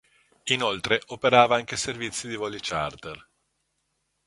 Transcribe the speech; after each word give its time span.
Inoltre 0.45 0.99
operava 1.09 1.57
anche 1.57 1.77
servizi 1.77 2.27
di 2.27 2.35
voli 2.35 2.57
charter. 2.59 3.29